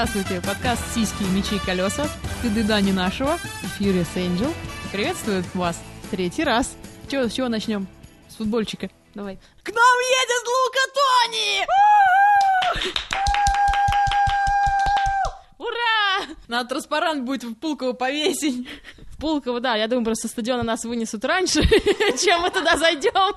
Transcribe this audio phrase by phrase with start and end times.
[0.00, 2.06] Здравствуйте, подкаст «Сиськи, мечи и колеса».
[2.40, 3.36] Ты Дани нашего.
[3.80, 4.54] Furious Angel.
[4.92, 5.82] Приветствует вас
[6.12, 6.76] третий раз.
[7.10, 7.88] Чего, с чего начнем?
[8.28, 8.90] С футбольчика.
[9.14, 9.40] Давай.
[9.64, 11.66] К нам едет Лука Тони!
[15.58, 16.28] Ура!
[16.46, 18.68] Надо транспарант будет в Пулково повесить.
[19.10, 21.60] В Пулково, да, я думаю, просто стадиона нас вынесут раньше,
[22.24, 23.34] чем мы туда зайдем.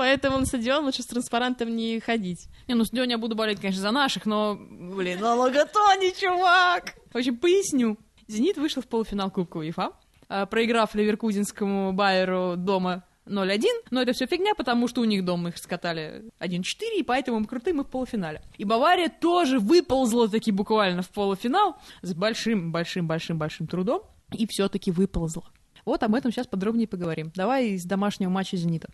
[0.00, 2.48] Поэтому на стадион лучше с транспарантом не ходить.
[2.66, 6.94] Не, ну стадион я буду болеть, конечно, за наших, но, блин, на Логотоне, чувак!
[7.12, 7.98] В общем, поясню.
[8.26, 9.92] «Зенит» вышел в полуфинал Кубка УЕФА,
[10.30, 15.50] а, проиграв Ливеркузинскому Байеру дома 0-1, но это все фигня, потому что у них дома
[15.50, 16.62] их скатали 1-4,
[16.96, 18.40] и поэтому им крутым и в полуфинале.
[18.56, 25.44] И Бавария тоже выползла таки буквально в полуфинал с большим-большим-большим-большим трудом, и все-таки выползла.
[25.84, 27.32] Вот об этом сейчас подробнее поговорим.
[27.34, 28.88] Давай из домашнего матча «Зенита».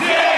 [0.00, 0.31] «Зенит!»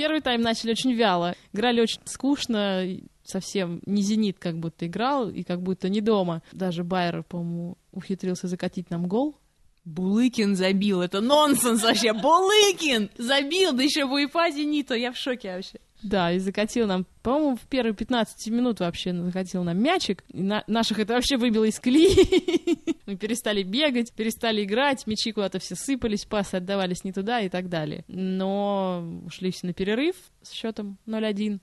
[0.00, 1.34] Первый тайм начали очень вяло.
[1.52, 2.86] Играли очень скучно,
[3.22, 6.42] совсем не «Зенит» как будто играл, и как будто не дома.
[6.52, 9.36] Даже Байер, по-моему, ухитрился закатить нам гол.
[9.84, 15.56] Булыкин забил, это нонсенс вообще, Булыкин забил, да еще в УЕФА «Зенита», я в шоке
[15.56, 15.80] вообще.
[16.02, 20.24] Да, и закатил нам, по-моему, в первые 15 минут вообще закатил нам мячик.
[20.32, 22.96] И на наших это вообще выбило из колеи.
[23.06, 27.68] Мы перестали бегать, перестали играть, мячи куда-то все сыпались, пасы отдавались не туда и так
[27.68, 28.04] далее.
[28.08, 31.60] Но ушли все на перерыв с счетом 0-1.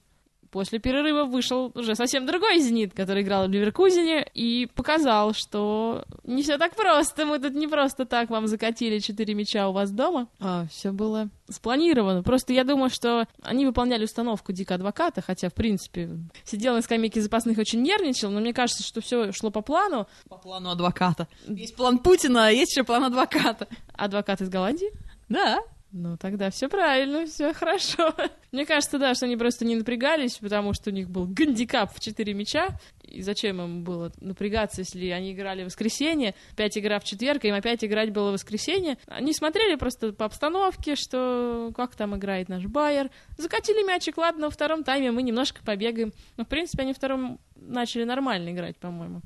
[0.52, 6.44] После перерыва вышел уже совсем другой «Зенит», который играл в Ливеркузине, и показал, что не
[6.44, 7.26] все так просто.
[7.26, 10.28] Мы тут не просто так вам закатили четыре мяча у вас дома.
[10.40, 12.24] А все было спланировано.
[12.24, 16.10] Просто я думаю, что они выполняли установку Дика Адвоката, хотя, в принципе,
[16.44, 20.08] сидел на скамейке запасных, очень нервничал, но мне кажется, что все шло по плану.
[20.30, 21.28] По плану адвоката.
[21.48, 23.68] Есть план Путина, а есть еще план адвоката.
[23.94, 24.92] Адвокат из Голландии?
[25.30, 25.60] Да.
[25.92, 28.14] Ну, тогда все правильно, все хорошо.
[28.52, 32.00] Мне кажется, да, что они просто не напрягались, потому что у них был гандикап в
[32.00, 32.68] 4 мяча.
[33.04, 37.56] И зачем им было напрягаться, если они играли в воскресенье, опять игра в четверг, им
[37.56, 38.98] опять играть было в воскресенье.
[39.08, 43.10] Они смотрели просто по обстановке, что как там играет наш Байер.
[43.38, 46.12] Закатили мячик, ладно, во втором тайме мы немножко побегаем.
[46.36, 49.22] Но, в принципе, они втором начали нормально играть, по-моему.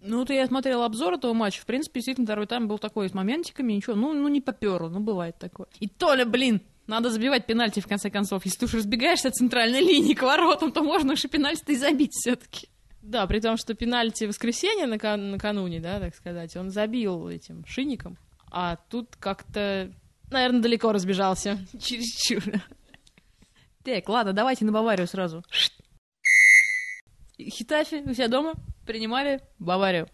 [0.00, 1.60] Ну, вот я смотрел обзор этого матча.
[1.62, 3.72] В принципе, действительно, второй тайм был такой с моментиками.
[3.72, 5.66] Ничего, ну, ну не поперло, ну, бывает такое.
[5.80, 8.44] И Толя, блин, надо забивать пенальти, в конце концов.
[8.44, 11.76] Если ты уж разбегаешься от центральной линии к воротам, то можно уж и пенальти и
[11.76, 12.68] забить все таки
[13.02, 18.18] Да, при том, что пенальти воскресенье накан- накануне, да, так сказать, он забил этим шиником.
[18.52, 19.92] А тут как-то,
[20.30, 21.58] наверное, далеко разбежался.
[21.80, 22.42] Чересчур.
[23.82, 25.42] Так, ладно, давайте на Баварию сразу.
[27.38, 28.54] Хитафи у себя дома
[28.86, 30.08] принимали Баварию.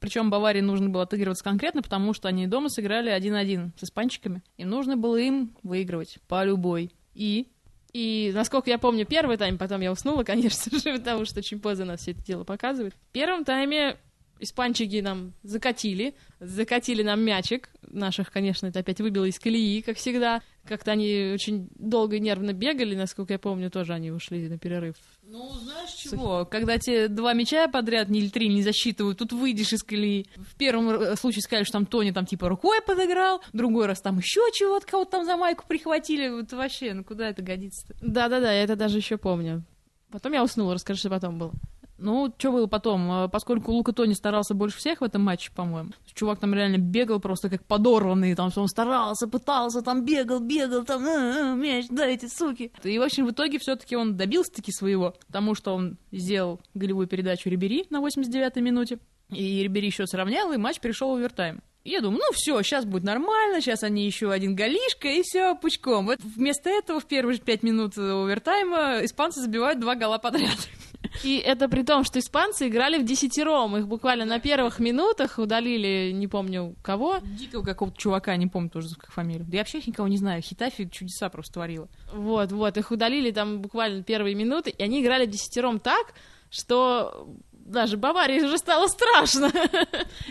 [0.00, 4.42] Причем Баварии нужно было отыгрываться конкретно, потому что они дома сыграли 1-1 с испанчиками.
[4.56, 6.92] И нужно было им выигрывать по любой.
[7.14, 7.48] И
[7.92, 11.86] и, насколько я помню, первый тайм, потом я уснула, конечно же, потому что очень поздно
[11.86, 12.92] нас все это дело показывает.
[12.92, 13.96] В первом тайме
[14.38, 17.68] испанчики нам закатили, закатили нам мячик.
[17.82, 20.42] Наших, конечно, это опять выбило из колеи, как всегда.
[20.64, 24.96] Как-то они очень долго и нервно бегали, насколько я помню, тоже они ушли на перерыв.
[25.22, 26.44] Ну, знаешь чего?
[26.44, 30.26] Когда тебе два мяча подряд, не или три, не засчитывают, тут выйдешь из колеи.
[30.36, 34.40] В первом случае сказали, что там Тони там типа рукой подыграл, другой раз там еще
[34.52, 36.28] чего-то, кого-то там за майку прихватили.
[36.28, 37.94] Вот вообще, ну куда это годится-то?
[38.00, 39.64] Да-да-да, я это даже еще помню.
[40.10, 41.52] Потом я уснула, расскажи, что потом было.
[41.98, 43.10] Ну, что было потом?
[43.10, 45.90] А, поскольку Лука Тони старался больше всех в этом матче, по-моему.
[46.14, 51.04] Чувак там реально бегал просто как подорванный, там он старался, пытался, там бегал, бегал, там,
[51.06, 52.72] а, а, мяч, дайте, суки.
[52.82, 57.06] И, в общем, в итоге все таки он добился-таки своего, потому что он сделал голевую
[57.06, 58.98] передачу Рибери на 89-й минуте,
[59.30, 61.62] и Рибери еще сравнял, и матч перешел в овертайм.
[61.86, 66.06] Я думаю, ну все, сейчас будет нормально, сейчас они еще один голишка, и все, пучком.
[66.06, 70.58] Вот вместо этого в первые пять минут овертайма испанцы забивают два гола подряд.
[71.24, 73.76] И это при том, что испанцы играли в десятером.
[73.76, 77.18] Их буквально на первых минутах удалили, не помню кого.
[77.22, 79.46] Дикого какого-то чувака, не помню тоже как фамилию.
[79.48, 80.42] Да я вообще никого не знаю.
[80.42, 81.88] Хитафи чудеса просто творила.
[82.12, 82.76] Вот, вот.
[82.76, 86.14] Их удалили там буквально первые минуты, и они играли в десятером так,
[86.50, 87.28] что
[87.66, 89.50] даже Баварии уже стало страшно.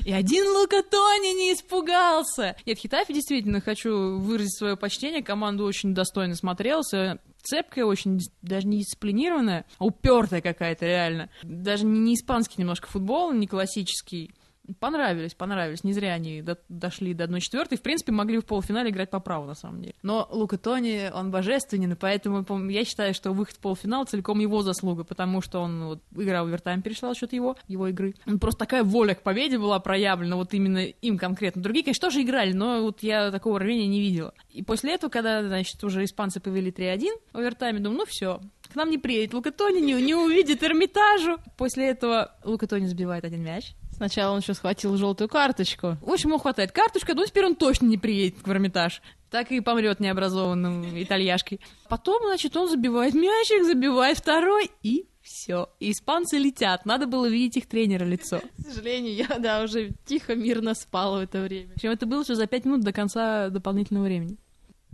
[0.04, 2.56] И один Лука Тони не испугался.
[2.66, 5.22] Нет, Хитафи действительно хочу выразить свое почтение.
[5.22, 11.30] Команду очень достойно смотрелся цепкая, очень даже не дисциплинированная, а упертая какая-то реально.
[11.44, 14.34] Даже не, не испанский немножко футбол, не классический.
[14.80, 15.84] Понравились, понравились.
[15.84, 17.78] Не зря они до- дошли до 1-4.
[17.78, 19.96] В принципе, могли в полуфинале играть по праву, на самом деле.
[20.02, 24.62] Но Лука Тони, он божественен, и поэтому я считаю, что выход в полуфинал целиком его
[24.64, 28.16] заслуга, потому что он вот, игра в овертайм перешла счет его, его игры.
[28.26, 31.62] Ну, Просто такая воля к победе была проявлена, вот именно им конкретно.
[31.62, 34.34] Другие, конечно, тоже играли, но вот я такого рвения не видела.
[34.50, 38.42] И после этого, когда, значит, уже испанцы повели 3-1 в овертайме, думаю, ну все,
[38.72, 41.38] к нам не приедет Лука Тони, не, не увидит Эрмитажу.
[41.58, 43.74] После этого Лука Тони забивает один мяч.
[43.96, 45.98] Сначала он еще схватил желтую карточку.
[46.02, 49.02] В общем, ему хватает карточка, но теперь он точно не приедет в Эрмитаж.
[49.32, 51.62] Так и помрет необразованным итальяшкой.
[51.88, 55.70] Потом, значит, он забивает мячик, забивает второй, и все.
[55.80, 56.86] И испанцы летят.
[56.86, 58.42] Надо было видеть их тренера лицо.
[58.58, 61.70] К сожалению, я, да, уже тихо, мирно спал в это время.
[61.74, 64.38] Причем это было все за пять минут до конца дополнительного времени.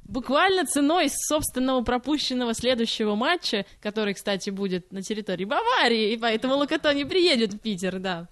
[0.04, 6.94] Буквально ценой собственного пропущенного следующего матча, который, кстати, будет на территории Баварии, и поэтому Лукато
[6.94, 8.28] не приедет в Питер, да.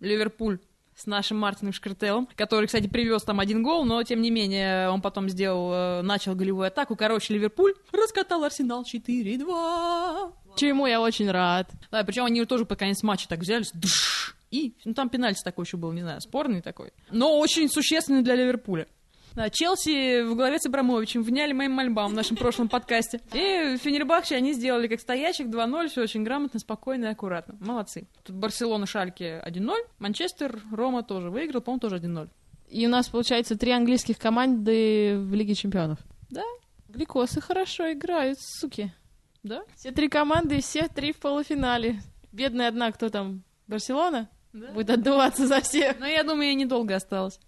[0.00, 0.58] Ливерпуль
[0.96, 5.00] с нашим Мартином Шкартелом, который, кстати, привез там один гол, но, тем не менее, он
[5.00, 6.94] потом сделал, э, начал голевую атаку.
[6.94, 10.32] Короче, Ливерпуль раскатал Арсенал 4-2.
[10.56, 11.70] Чему я очень рад.
[11.90, 15.64] Да, причем они тоже под конец матча так взялись, дш, и ну, там пенальти такой
[15.64, 18.86] еще был, не знаю, спорный такой, но очень существенный для Ливерпуля.
[19.34, 23.20] Да, Челси в главе с Абрамовичем вняли моим мольбам в нашем прошлом подкасте.
[23.32, 27.56] И Фенербахче они сделали как стоячих 2-0, все очень грамотно, спокойно и аккуратно.
[27.60, 28.08] Молодцы.
[28.24, 32.28] Тут Барселона, Шальке 1-0, Манчестер, Рома тоже выиграл, по-моему, тоже 1-0.
[32.68, 35.98] И у нас, получается, три английских команды в Лиге Чемпионов.
[36.30, 36.44] Да.
[36.88, 38.92] Гликосы хорошо играют, суки.
[39.42, 39.62] Да?
[39.74, 42.00] Все три команды, и все три в полуфинале.
[42.32, 44.28] Бедная одна, кто там, Барселона?
[44.52, 44.72] Да.
[44.72, 45.98] Будет отдуваться за всех.
[45.98, 47.38] Но я думаю, ей недолго осталось.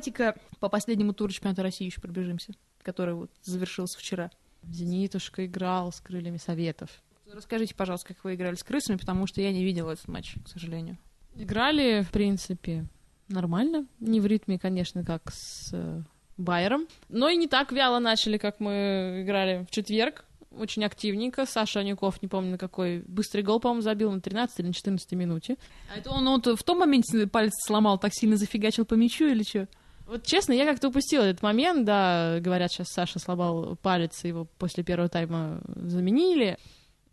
[0.00, 4.30] Давайте-ка по последнему туру чемпионата России еще пробежимся, который вот завершился вчера.
[4.62, 6.88] Зенитушка играл с крыльями советов.
[7.30, 10.48] Расскажите, пожалуйста, как вы играли с крысами, потому что я не видела этот матч, к
[10.48, 10.96] сожалению.
[11.34, 12.86] Играли, в принципе,
[13.28, 13.86] нормально.
[13.98, 16.00] Не в ритме, конечно, как с э,
[16.38, 16.86] Байером.
[17.10, 20.24] Но и не так вяло начали, как мы играли в четверг.
[20.50, 21.44] Очень активненько.
[21.44, 25.12] Саша Анюков, не помню на какой, быстрый гол, по-моему, забил на 13 или на 14
[25.12, 25.58] минуте.
[25.94, 29.42] А это он вот в том моменте палец сломал, так сильно зафигачил по мячу или
[29.42, 29.68] что?
[30.10, 34.82] Вот честно, я как-то упустила этот момент, да, говорят, сейчас Саша сломал палец, его после
[34.82, 36.58] первого тайма заменили.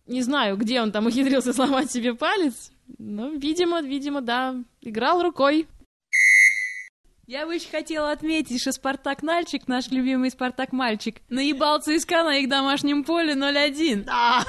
[0.08, 5.68] Не знаю, где он там ухитрился сломать себе палец, но, видимо, видимо, да, играл рукой.
[7.28, 12.38] Я бы еще хотела отметить, что Спартак Нальчик, наш любимый Спартак Мальчик, наебал ЦСКА на
[12.38, 14.06] их домашнем поле 0-1.
[14.06, 14.46] Да,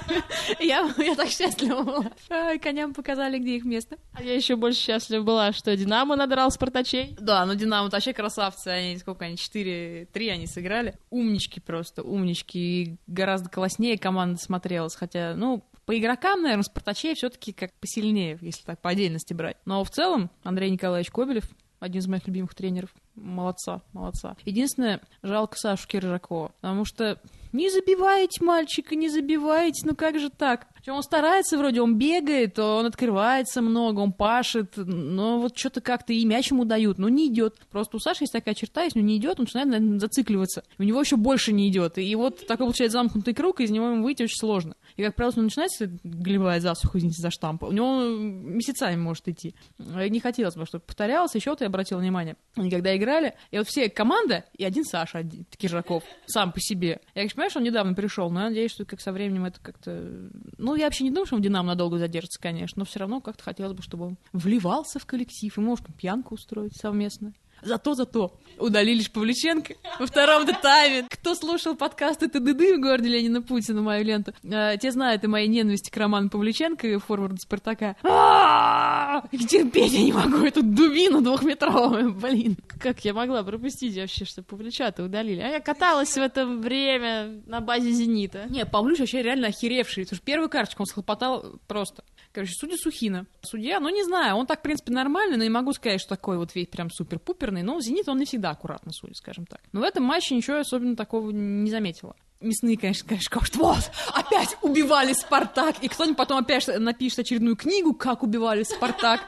[0.58, 2.10] я, я так счастлива была.
[2.28, 3.98] Ай, коням показали, где их место.
[4.12, 7.16] А я еще больше счастлива была, что Динамо надрал Спартачей.
[7.20, 10.98] Да, ну Динамо вообще красавцы, они сколько они, 4-3 они сыграли.
[11.10, 17.52] Умнички просто, умнички, и гораздо класснее команда смотрелась, хотя, ну, по игрокам, наверное, Спартачей все-таки
[17.52, 19.58] как посильнее, если так по отдельности брать.
[19.64, 21.44] Но в целом Андрей Николаевич Кобелев
[21.80, 22.94] один из моих любимых тренеров.
[23.14, 24.36] Молодца, молодца.
[24.44, 27.18] Единственное, жалко Сашу Киржакова, потому что
[27.52, 30.66] не забиваете мальчика, не забиваете, ну как же так?
[30.74, 36.12] Причем он старается вроде, он бегает, он открывается много, он пашет, но вот что-то как-то
[36.12, 37.56] и мяч ему дают, но не идет.
[37.70, 40.64] Просто у Саши есть такая черта, если он не идет, он начинает наверное, зацикливаться.
[40.78, 41.98] У него еще больше не идет.
[41.98, 44.76] И вот такой получается замкнутый круг, и из него ему выйти очень сложно.
[44.96, 49.54] И, как правило, начинается голевая засуха, извините за штамп, у него месяцами может идти.
[49.78, 51.34] Не хотелось бы, чтобы повторялось.
[51.34, 55.44] Еще ты обратил внимание, они когда играли, и вот все команда, и один Саша один,
[55.56, 57.00] Киржаков, сам по себе.
[57.14, 59.60] Я, конечно, понимаю, что он недавно пришел, но я надеюсь, что как со временем это
[59.60, 60.30] как-то...
[60.58, 63.20] Ну, я вообще не думаю, что он в Динамо надолго задержится, конечно, но все равно
[63.20, 67.32] как-то хотелось бы, чтобы он вливался в коллектив, и может пьянку устроить совместно.
[67.66, 71.06] Зато, зато удалили ж Павлюченко во втором тайме.
[71.10, 75.48] Кто слушал подкасты ТДД в городе Ленина Путина, мою ленту, э, те знают и моей
[75.48, 77.96] ненависти к Роману Павлюченко, форварду Спартака.
[78.02, 79.22] А-а-а!
[79.36, 82.56] Терпеть я не могу эту дубину двухметровую, блин.
[82.80, 85.40] Как я могла пропустить вообще, что Павлюча-то удалили?
[85.40, 88.46] А я каталась в это время на базе «Зенита».
[88.48, 90.04] Не, Павлюш вообще реально охеревший.
[90.04, 92.04] Потому что первую карточку он схлопотал просто.
[92.36, 93.24] Короче, судья Сухина.
[93.40, 96.36] Судья, ну не знаю, он так, в принципе, нормальный, но не могу сказать, что такой
[96.36, 97.62] вот весь прям супер-пуперный.
[97.62, 99.62] Но Зенит он не всегда аккуратно судит, скажем так.
[99.72, 102.14] Но в этом матче ничего особенно такого не заметила.
[102.42, 107.94] Мясные, конечно, конечно, скажут, вот, опять убивали Спартак, и кто-нибудь потом опять напишет очередную книгу,
[107.94, 109.22] как убивали Спартак.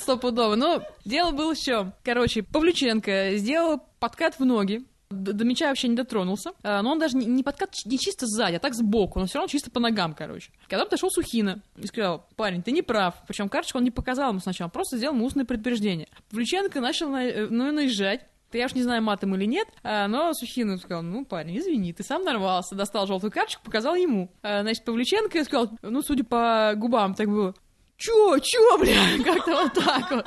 [0.00, 0.54] Стопудово.
[0.54, 1.92] Но дело было в чем.
[2.02, 6.50] Короче, Павлюченко сделал подкат в ноги, До мяча вообще не дотронулся.
[6.62, 9.18] А, Но он даже не, подкат, не чисто сзади, а так сбоку.
[9.20, 10.50] Но все равно чисто по ногам, короче.
[10.68, 13.14] Когда подошел Сухина и сказал, парень, ты не прав.
[13.26, 16.08] Причем карточку он не показал ему сначала, просто сделал ему устное предупреждение.
[16.30, 18.20] Павлюченко начал на- э, ну, наезжать.
[18.52, 22.02] Я уж не знаю, матом или нет, а, но Сухин сказал, ну, парень, извини, ты
[22.02, 22.74] сам нарвался.
[22.74, 24.30] Достал желтую карточку, показал ему.
[24.42, 27.54] А, Значит, Павлюченко сказал, ну, судя по губам, так было,
[27.98, 30.26] чё, чё, бля, как-то вот так вот.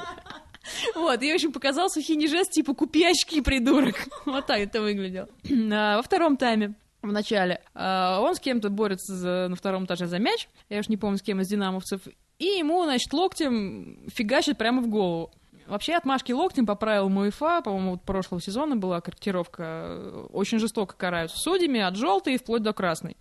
[0.96, 3.96] Вот, и, в общем, показал Сухине жест, типа, купи очки, придурок.
[4.26, 5.28] Вот так это выглядело.
[5.74, 7.62] А, Во втором тайме в начале.
[7.74, 10.48] а, Он с кем-то борется за- на втором этаже за мяч.
[10.70, 12.02] Я уж не помню, с кем из динамовцев.
[12.40, 15.32] И ему, значит, локтем фигачит прямо в голову.
[15.68, 20.96] Вообще отмашки локтем по правилам УЕФА, по-моему, вот прошлого сезона была корректировка, э, очень жестоко
[20.98, 23.16] караются судьями от желтой вплоть до красной.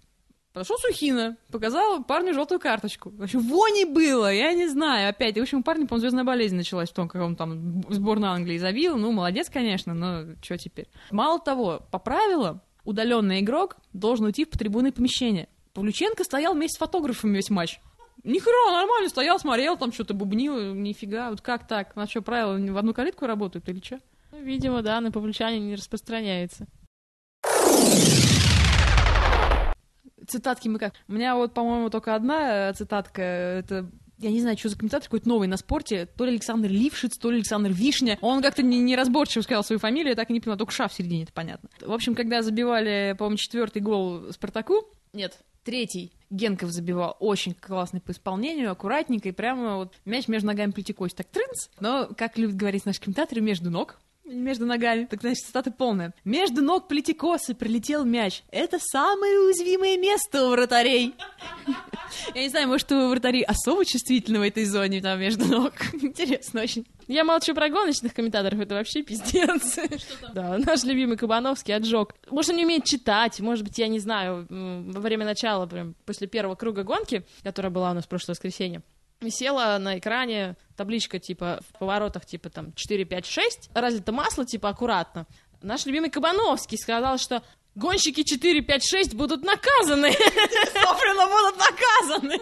[0.53, 3.11] Подошел Сухина, показал парню желтую карточку.
[3.11, 5.11] В общем, вони было, я не знаю.
[5.11, 8.33] Опять, в общем, у парня, по-моему, звездная болезнь началась в том, как он там сборную
[8.33, 8.97] Англии забил.
[8.97, 10.89] Ну, молодец, конечно, но что теперь?
[11.13, 15.49] Мало того, по правилам, удаленный игрок должен уйти в трибунное помещение.
[15.73, 17.79] Павлюченко стоял вместе с фотографами весь матч.
[18.25, 21.93] Нихера, нормально, стоял, смотрел, там что-то бубнил, нифига, вот как так?
[21.95, 24.01] У нас что, правила в одну калитку работают или что?
[24.33, 26.67] Ну, видимо, да, на павлючане не распространяется.
[30.27, 30.95] Цитатки мы как?
[31.09, 35.05] У меня вот, по-моему, только одна э, цитатка, это я не знаю, что за комментатор
[35.09, 38.19] какой-то новый на спорте, то ли Александр Лившиц, то ли Александр Вишня.
[38.21, 40.93] Он как-то не- неразборчиво сказал свою фамилию, я так и не поняла, только ша в
[40.93, 41.71] середине, это понятно.
[41.81, 48.13] В общем, когда забивали, по-моему, четвертый гол Спартаку, нет, третий, Генков забивал очень классный по
[48.13, 52.85] исполнению, аккуратненько, и прямо вот мяч между ногами Плетикось, так трынц, но, как любят говорить
[52.85, 53.99] наши комментаторы, между ног,
[54.31, 55.05] между ногами.
[55.05, 56.15] Так, значит, цитата полная.
[56.25, 58.43] Между ног Плетикоса прилетел мяч.
[58.51, 61.15] Это самое уязвимое место у вратарей.
[62.35, 65.73] Я не знаю, может, у вратарей особо чувствительны в этой зоне, там, между ног.
[65.93, 66.87] Интересно очень.
[67.07, 69.79] Я молчу про гоночных комментаторов, это вообще пиздец.
[70.35, 72.15] Да, наш любимый Кабановский отжег.
[72.31, 76.29] Может, он не умеет читать, может быть, я не знаю, во время начала, прям после
[76.29, 78.83] первого круга гонки, которая была у нас в прошлое воскресенье,
[79.21, 84.71] висела на экране табличка, типа, в поворотах, типа, там, 4, 5, 6, разлито масло, типа,
[84.71, 85.27] аккуратно.
[85.63, 87.43] Наш любимый Кабановский сказал, что
[87.75, 90.13] гонщики 4, 5, 6 будут наказаны.
[90.13, 92.41] Собственно, будут наказаны.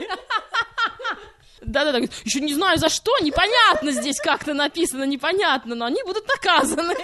[1.60, 6.94] Да-да-да, еще не знаю за что, непонятно здесь как-то написано, непонятно, но они будут наказаны.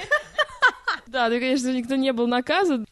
[1.07, 2.87] Да, да, конечно, никто не был наказан.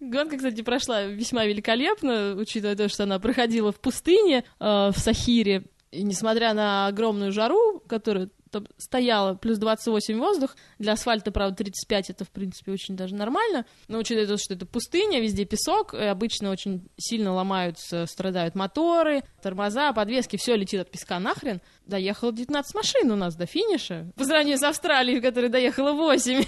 [0.00, 5.64] Гонка, кстати, прошла весьма великолепно, учитывая то, что она проходила в пустыне, э, в Сахире.
[5.90, 8.28] И несмотря на огромную жару, которая
[8.60, 13.66] там стояла, плюс 28 воздух, для асфальта, правда, 35, это, в принципе, очень даже нормально.
[13.88, 19.22] Но учитывая то, что это пустыня, везде песок, и обычно очень сильно ломаются, страдают моторы,
[19.42, 21.60] тормоза, подвески, все летит от песка нахрен.
[21.86, 24.10] Доехало 19 машин у нас до финиша.
[24.16, 26.44] По сравнению с Австралией, в которой доехало 8.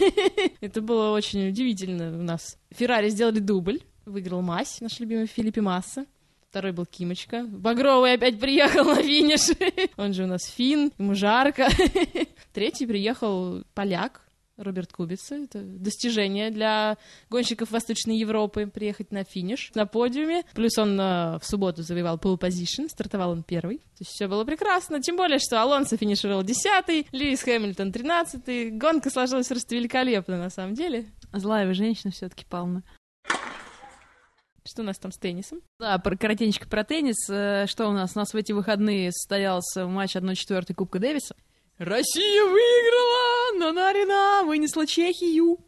[0.61, 2.59] Это было очень удивительно у нас.
[2.71, 3.81] Феррари сделали дубль.
[4.05, 6.07] Выиграл Мась, наш любимый Филиппе Масса.
[6.51, 7.45] Второй был Кимочка.
[7.47, 9.55] Багровый опять приехал на финиш.
[9.99, 11.69] Он же у нас фин, ему жарко.
[12.55, 14.23] Третий приехал поляк,
[14.59, 15.37] Роберт Кубица.
[15.37, 16.97] Это достижение для
[17.29, 20.43] гонщиков Восточной Европы приехать на финиш на подиуме.
[20.55, 23.79] Плюс он э, в субботу завоевал pole position, стартовал он первый.
[23.79, 25.01] То есть все было прекрасно.
[25.03, 28.71] Тем более, что Алонсо финишировал десятый, Льюис Хэмилтон тринадцатый.
[28.71, 31.07] Гонка сложилась просто великолепно, на самом деле.
[31.33, 32.85] Злая вы женщина все-таки, Павловна.
[34.69, 35.61] Что у нас там с теннисом?
[35.81, 37.17] Да, про, коротенько про теннис.
[37.31, 38.13] Э, Что у нас?
[38.15, 41.35] У нас в эти выходные состоялся матч 1-4 Кубка Дэвиса.
[41.79, 43.59] Россия выиграла!
[43.59, 45.59] Нанарина вынесла Чехию.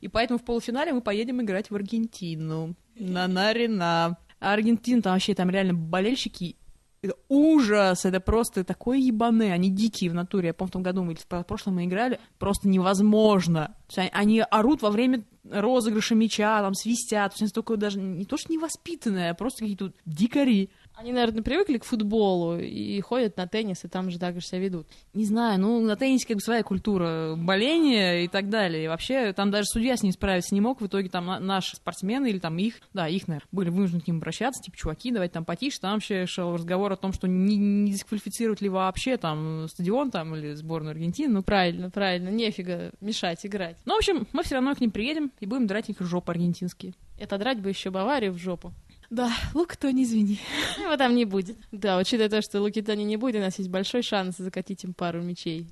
[0.00, 2.74] И поэтому в полуфинале мы поедем играть в Аргентину.
[2.94, 4.16] Нанарина.
[4.40, 6.56] А Аргентина, там вообще там реально болельщики
[7.04, 10.48] это ужас, это просто такое ебаны, они дикие в натуре.
[10.48, 13.76] Я помню, в том году мы или в прошлом мы играли, просто невозможно.
[13.94, 18.24] То есть они орут во время розыгрыша мяча, там свистят, то есть они даже не
[18.24, 20.70] то, что невоспитанные, а просто какие-то дикари.
[20.96, 24.60] Они, наверное, привыкли к футболу и ходят на теннис, и там же так же себя
[24.60, 24.86] ведут.
[25.12, 28.84] Не знаю, ну, на теннисе как бы своя культура боления и так далее.
[28.84, 30.80] И вообще, там даже судья с ним справиться не мог.
[30.80, 34.06] В итоге там на- наши спортсмены или там их, да, их, наверное, были вынуждены к
[34.06, 35.80] ним обращаться, типа, чуваки, давайте там потише.
[35.80, 40.36] Там вообще шел разговор о том, что не, не дисквалифицируют ли вообще там стадион там
[40.36, 41.34] или сборную Аргентины.
[41.34, 43.76] Ну, Правильно, правильно, нефига мешать играть.
[43.84, 46.30] ну, в общем, мы все равно к ним приедем и будем драть их в жопу
[46.30, 46.94] аргентинские.
[47.18, 48.72] Это драть бы еще Баварию в жопу.
[49.14, 50.40] Да, Лука, то не извини.
[50.78, 51.56] Его там не будет.
[51.70, 54.92] Да, учитывая то, что Луки Тони не будет, у нас есть большой шанс закатить им
[54.92, 55.68] пару мячей.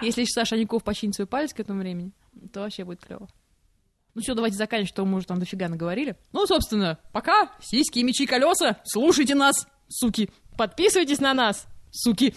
[0.00, 2.12] Если еще Саша Ников починит свой палец к этому времени,
[2.52, 3.28] то вообще будет клево.
[4.14, 6.14] Ну все, давайте заканчивать, что мы уже там дофига наговорили.
[6.32, 7.50] Ну, собственно, пока.
[7.60, 8.76] Сиськи, мечи, колеса.
[8.84, 10.30] Слушайте нас, суки.
[10.56, 11.66] Подписывайтесь на нас!
[11.90, 12.32] Суки!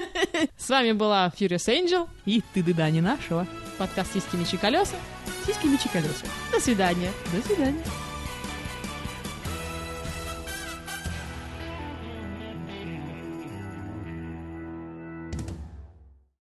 [0.56, 3.46] С вами была Furious Angel, И ты да не нашего.
[3.78, 4.96] подкаст «Сиськи, мечи, колеса».
[5.46, 6.26] Сиськи, мечи, колеса.
[6.52, 7.12] До свидания.
[7.32, 7.84] До свидания.